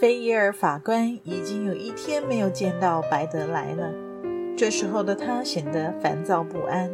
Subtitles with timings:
[0.00, 3.92] 菲耶尔法官已经有一天没有见到白德莱了，
[4.56, 6.90] 这时候的他显得烦躁不安。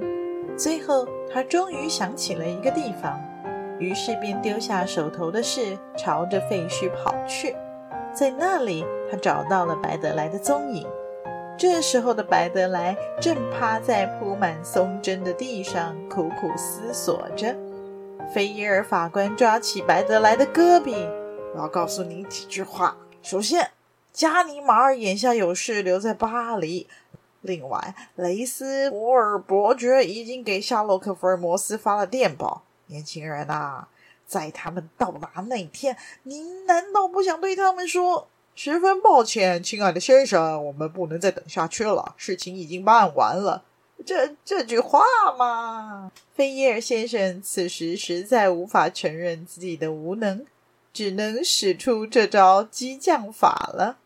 [0.57, 3.17] 最后，他终于想起了一个地方，
[3.79, 7.55] 于是便丢下手头的事，朝着废墟跑去。
[8.13, 10.85] 在那里，他找到了白德莱的踪影。
[11.57, 17.55] 这时候的白德莱正趴在铺满松针的地上，苦苦思索着。
[18.35, 20.93] 菲耶尔法官抓起白德莱的胳膊。
[21.57, 22.99] 我要告诉你几句话。
[23.23, 23.71] 首先，
[24.13, 26.87] 加尼马尔眼下有事留在巴黎。
[27.41, 32.63] 另外，雷斯摩尔伯爵已经给夏洛克·福尔摩斯发了电报。
[32.89, 33.89] 年轻人啊，
[34.27, 43.65] 在他们到达那天，您难道不想对他们说：“十分抱歉，亲爱的先生，我们不能再等下去了，事情已经办完了。”
[44.05, 45.01] 这这句话
[45.39, 50.45] 嘛，菲耶尔先生此时实在无法承认自己的无能。
[50.97, 53.99] 只能使出这招激将法了。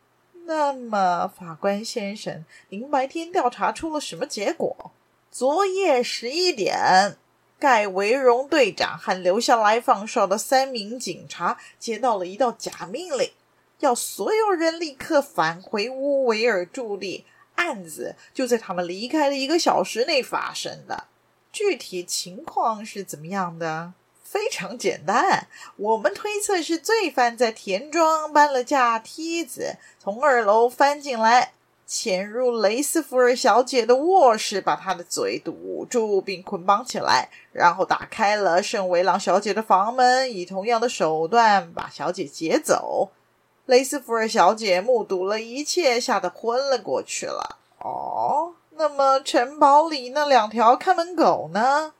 [0.46, 4.90] 那么，法官先生，您白天调查出了什么结果？
[5.30, 7.16] 昨夜十一点，
[7.60, 13.30] 盖维荣队长和留下来放哨的三名警察接到了一道假命令，
[13.78, 17.24] 要所有人立刻返回乌维尔驻地。
[17.54, 21.04] 案子就在他们离开的一个小时内发生的。
[21.52, 23.92] 具体情况是怎么样的？
[24.30, 31.52] 非常简单，我们推测是罪犯在田庄搬了架梯子，从二楼翻进来，
[31.84, 43.10] 潜入雷斯福尔小姐的卧室，把她的嘴堵住并捆绑起来，然后打开了圣维朗小姐的房门，以同样的手段把小姐劫走。
[43.66, 47.58] 雷斯福尔小姐目睹了一切，吓得昏了过去了。
[47.80, 51.94] 哦，那么城堡里那两条看门狗呢？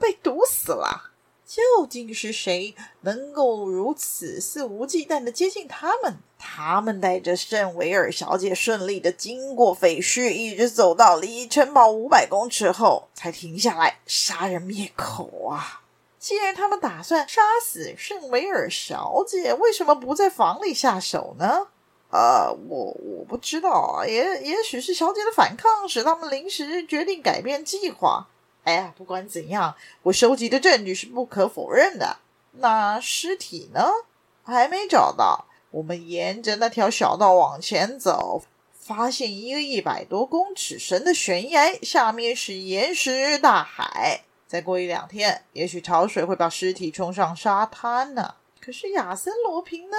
[0.00, 1.12] 被毒死了。
[1.46, 6.16] 究竟是谁能够如此肆无忌惮的接近他们？
[6.36, 15.82] 他们带着圣维尔小姐顺利的经过废墟，一直走到离城堡五百公尺后才停下来，杀人灭口啊！
[16.18, 21.68] 既然他们打算杀死圣维尔小姐，为什么不在房里下手呢？
[22.10, 28.26] 呃，我我不知道啊，也也许是小姐的反抗使他们临时决定改变计划。
[28.66, 32.16] 哎呀，不管怎样，我收集的证据是不可否认的。
[32.54, 33.80] 那尸体呢？
[34.42, 35.46] 还没找到。
[35.70, 44.22] 我们沿着那条小道往前走，发现一个一百多公尺深的悬崖，下面是岩石大海。
[44.48, 48.34] 再过一两天，也许潮水会把尸体冲上沙滩呢。
[48.60, 49.96] 可是亚森罗平呢？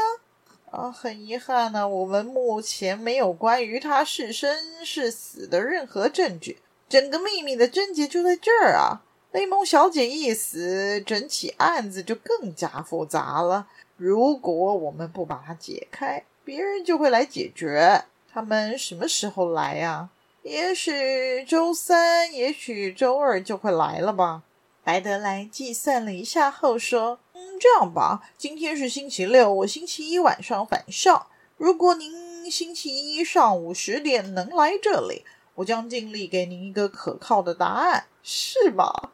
[0.72, 6.57] 啊，很遗憾呢，我们目前没有关于他是生是死的任何证据。
[6.89, 9.03] 整个秘密的症结就在这儿啊！
[9.33, 13.67] 雷蒙小姐一死，整起案子就更加复杂了。
[13.97, 18.05] 如果我们不把它解开，别人就会来解决。
[18.31, 20.09] 他们什么时候来呀？
[20.43, 24.43] 也许周三，也许周二就会来了吧。
[24.83, 31.27] 白德莱计算了一下后说：“嗯，这样吧，今天是星期六，我星期一晚上返校。
[31.57, 35.25] 如果您星期一上午十点能来这里。”
[35.57, 39.09] 我将尽力给您一个可靠的答案，是吗？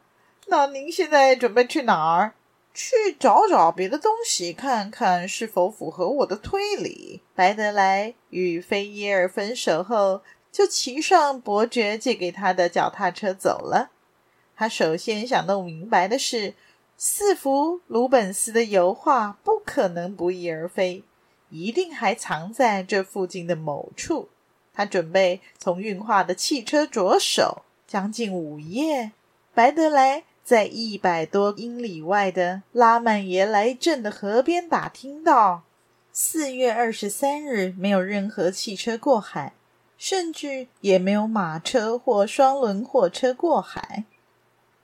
[0.46, 2.34] 那您现在准备去哪儿？
[2.74, 7.22] 去找找别的东西，看看是否符合我的推理。
[7.34, 10.20] 白德莱与菲耶尔分手后，
[10.52, 13.90] 就骑上伯爵借给他的脚踏车走了。
[14.54, 16.54] 他首先想弄明白的是，
[16.98, 21.04] 四幅鲁本斯的油画不可能不翼而飞，
[21.48, 24.28] 一定还藏在这附近的某处。
[24.74, 27.62] 他准备从运化的汽车着手。
[27.86, 29.12] 将近午夜，
[29.54, 35.62] 白德莱在一百多英里外的拉曼耶莱镇的河边打听到，
[36.12, 39.52] 四月二十三日没有任何汽车过海，
[39.96, 44.04] 甚至也没有马车或双轮货车过海。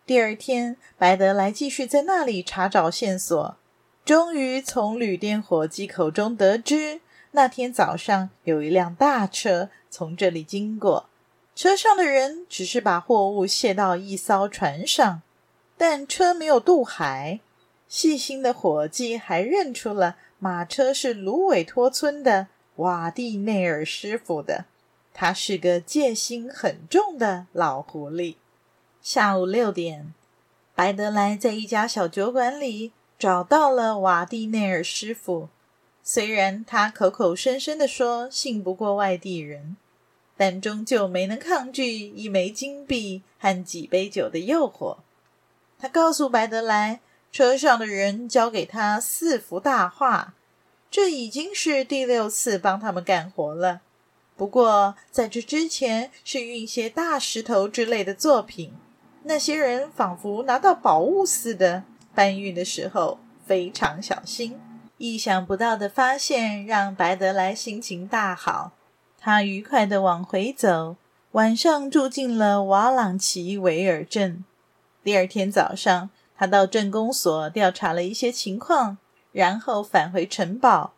[0.06, 3.56] 第二天，白德莱继续在那里查找线索，
[4.04, 7.00] 终于从旅店伙计口中得知。
[7.32, 11.08] 那天早上有一辆大车从这里经过，
[11.54, 15.22] 车上的人只是把货物卸到一艘船上，
[15.76, 17.40] 但车没有渡海。
[17.88, 22.46] 细心的伙计还认出了马车是芦苇托村的
[22.76, 24.66] 瓦蒂内尔师傅的。
[25.12, 28.36] 他是个戒心很重的老狐狸。
[29.02, 30.14] 下午六点，
[30.74, 35.48] 白德莱在一家小酒馆里找到了瓦蒂内尔师傅。
[36.02, 39.76] 虽然他口口声声的说信不过外地人，
[40.40, 44.96] 但终究没能抗拒一枚金币和几杯酒的诱惑。
[45.78, 47.00] 他告诉白德莱，
[47.30, 50.32] 车上的人交给他四幅大画，
[50.90, 53.82] 这已经是第六次帮他们干活了。
[54.34, 58.72] 不过，在这之前是运些大石头之类的作品。
[59.24, 61.84] 那些人仿佛拿到宝物似的，
[62.14, 64.58] 搬运的时候非常小心。
[64.96, 68.72] 意想不到的发现让白德莱心情大好，
[69.22, 70.96] 他愉快地往回走，
[71.32, 74.44] 晚上住进了瓦朗奇维尔镇。
[75.04, 78.96] 第二天早上，他到镇公所调查了一些情况，
[79.32, 80.94] 然后返回城堡。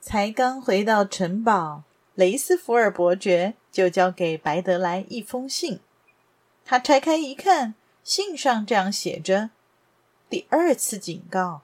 [0.00, 1.82] 才刚回到城堡。
[2.14, 5.80] 雷斯福尔伯爵就交给白德莱一封信，
[6.64, 7.74] 他拆开一看，
[8.04, 9.50] 信上这样写着
[10.30, 11.62] ：“第二次警告，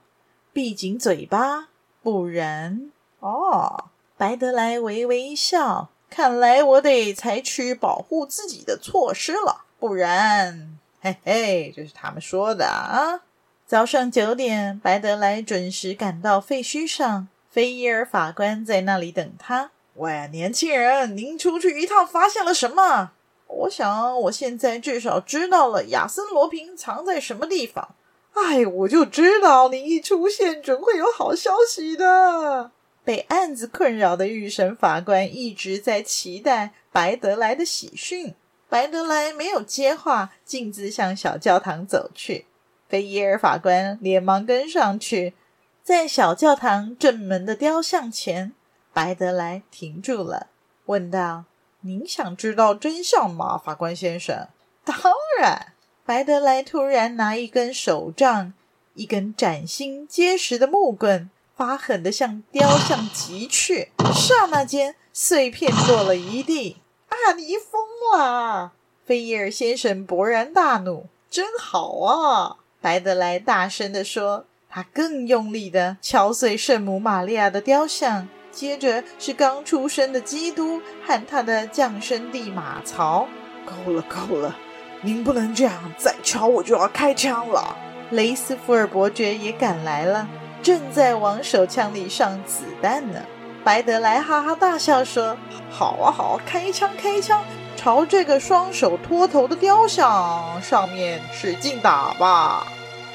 [0.51, 1.69] 闭紧嘴巴，
[2.03, 2.91] 不然……”
[3.21, 3.85] 哦，
[4.17, 10.77] 白德莱微微一笑，看来我得采取保护自己的措施了，不然……
[10.99, 13.21] 嘿嘿，这是他们说的啊。
[13.65, 19.71] 早上九点，白德莱准时赶到废墟上，菲耶尔法官在那里等他。
[19.95, 23.11] 喂，年轻人，您出去一趟发现了什么？
[23.47, 27.95] 我想，我现在至少知道了亚森罗平藏在什么地方。
[28.33, 32.71] 哎，我就知道你一出现，准会有好消息的。
[33.03, 38.35] 被案子困扰的预审法官一直在期待白德莱的喜讯。
[38.69, 42.45] 白德莱没有接话，径自向小教堂走去。
[42.87, 45.33] 菲耶尔法官连忙跟上去，
[45.81, 48.53] 在小教堂正门的雕像前。
[48.93, 50.47] 白德莱停住了，
[50.85, 51.45] 问道
[51.81, 54.47] ：“您想知道真相吗，法官先生
[54.83, 54.95] ？”“当
[55.39, 58.53] 然。”白德莱突然拿一根手杖，
[58.95, 61.29] 一根崭新结实的木棍，
[61.61, 63.91] 发狠的向雕像急去。
[64.15, 66.77] 刹那间，碎片落了一地。
[67.07, 68.71] “啊，你疯了！”
[69.05, 71.05] 菲耶尔先生勃然大怒。
[71.29, 74.47] “真好啊！”白德莱大声地说。
[74.73, 78.27] 他更用力地敲碎圣母玛利亚的雕像。
[78.51, 83.27] 接着是刚出生的基督和他的降生地马槽。
[83.65, 84.55] 够了，够了，
[85.01, 87.77] 您不能这样，再敲我就要开枪了。
[88.11, 90.27] 雷斯福尔伯爵也赶来了，
[90.61, 93.19] 正在往手枪里上子弹呢。
[93.63, 95.37] 白德莱哈哈大笑说
[95.69, 97.41] ：“好啊，好啊，开枪，开枪，
[97.75, 102.65] 朝这个双手托头的雕像上面使劲打吧。”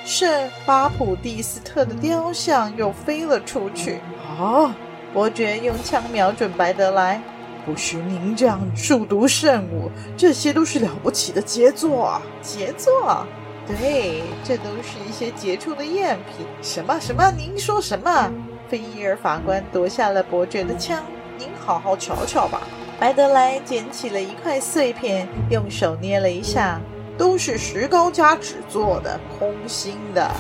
[0.07, 4.01] 圣巴普蒂斯特的雕像又飞了出去。
[4.39, 4.75] 啊！
[5.13, 7.21] 伯爵用枪瞄准白德莱，
[7.65, 12.21] 不许您这样亵渎圣物，这些都是了不起的杰作。
[12.43, 13.27] 杰作？
[13.67, 16.47] 对，这都是一些杰出的赝品。
[16.63, 17.31] 什么什么？
[17.33, 18.31] 您说什么？
[18.69, 21.03] 菲伊尔法官夺下了伯爵的枪，
[21.39, 22.63] 您好好瞧瞧吧。
[22.99, 26.81] 白德莱捡起了一块碎片，用手捏了一下，
[27.19, 30.31] 都是石膏加纸做的，空心的，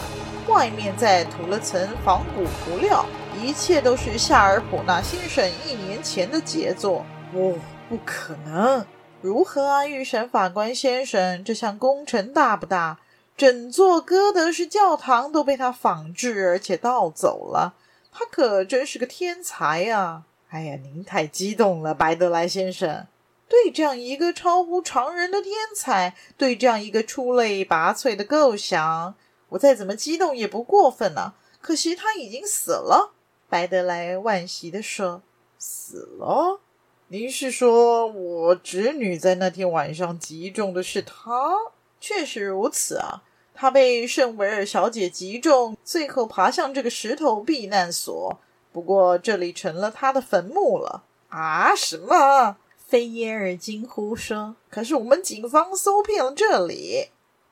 [0.49, 3.05] 外面再涂了层仿古涂料。
[3.43, 7.05] 一切都是夏尔普纳先生一年前的杰作。
[7.35, 7.55] 哦，
[7.89, 8.85] 不可能！
[9.21, 11.45] 如何啊，预审法官先生？
[11.45, 12.99] 这项工程大不大？
[13.37, 17.75] 整座哥德式教堂都被他仿制，而且盗走了。
[18.11, 20.25] 他可真是个天才啊！
[20.49, 23.07] 哎呀，您太激动了，白德莱先生。
[23.49, 29.15] 对这样一个超乎常人的天才，对这样一个出类拔萃的构想，
[29.51, 33.13] 我再怎么激动也不过分呢、可惜他已经死了。
[33.49, 35.23] 白德莱惋惜地说
[35.59, 36.61] ：“死了？
[37.09, 41.55] 您是说我侄女在那天晚上击中的是他？
[42.01, 43.23] 确实如此啊，
[43.55, 48.39] 她被圣维尔小姐击中，最后爬向这个石头避难所。
[48.73, 51.75] 不过这里成了她的坟墓了。”啊？
[51.75, 52.57] 什么？
[52.87, 57.09] 菲耶尔惊呼说：“可是我们警方搜遍了这里。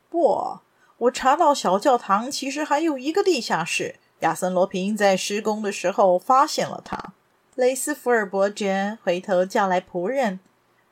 [0.09, 0.61] 不，
[0.99, 7.13] 我查到小教堂其实还有一个地下室。”亚森·罗平在施工的时候发现了它。
[7.57, 10.39] 雷斯福尔伯爵回头叫来仆人。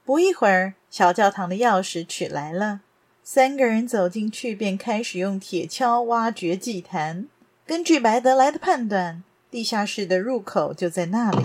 [0.05, 2.81] 不一会儿，小教堂的钥匙取来了。
[3.25, 7.29] 三个人走进去，便开始用铁锹挖掘祭坛。
[7.65, 11.39] 根据白德莱的判断，地下室的入口就在那里。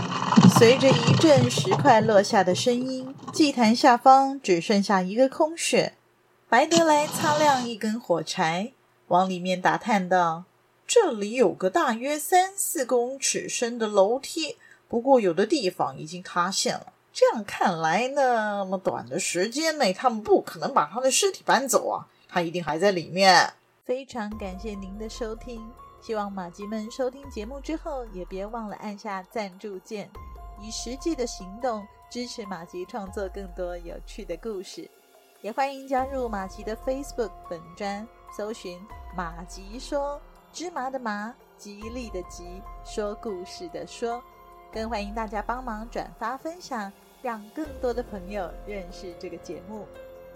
[0.58, 5.94] 随着一阵石块落下的声音，祭坛下方只剩下一个空穴。
[6.50, 8.72] 白德莱擦亮一根火柴，
[9.10, 10.46] 往里面打探道。
[10.88, 14.56] 这里有个大约三四公尺深的楼梯，
[14.88, 16.94] 不过有的地方已经塌陷了。
[17.20, 22.06] 这样看来，那么短的时间内，他们不可能把他的尸体搬走啊！
[22.30, 23.52] 他一定还在里面。
[23.84, 25.68] 非常感谢您的收听，
[26.00, 30.08] 希望马吉们收听节目之后，也别忘了按下赞助键，
[30.62, 34.88] 以实际的行动支持马吉创作更多有趣的故事。
[35.42, 38.80] 也欢迎加入马吉的 Facebook 本专，搜寻
[39.18, 40.22] “马吉说
[40.54, 44.22] 芝麻的麻，吉利的吉，说故事的说”。
[44.72, 49.86] 更欢迎大家帮忙转发分享，让更多的朋友认识这个节目。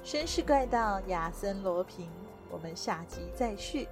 [0.04, 2.10] 绅士怪盗亚森罗平，
[2.50, 3.88] 我们下集再续。